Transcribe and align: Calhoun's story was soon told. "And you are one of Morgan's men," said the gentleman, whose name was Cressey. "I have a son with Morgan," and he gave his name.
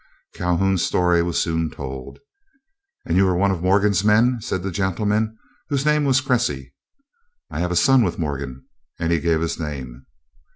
Calhoun's 0.33 0.81
story 0.83 1.21
was 1.21 1.39
soon 1.39 1.69
told. 1.69 2.17
"And 3.05 3.17
you 3.17 3.27
are 3.27 3.35
one 3.37 3.51
of 3.51 3.61
Morgan's 3.61 4.03
men," 4.03 4.41
said 4.41 4.63
the 4.63 4.71
gentleman, 4.71 5.37
whose 5.69 5.85
name 5.85 6.05
was 6.05 6.21
Cressey. 6.21 6.73
"I 7.51 7.59
have 7.59 7.71
a 7.71 7.75
son 7.75 8.03
with 8.03 8.17
Morgan," 8.17 8.65
and 8.97 9.11
he 9.11 9.19
gave 9.19 9.41
his 9.41 9.59
name. 9.59 10.07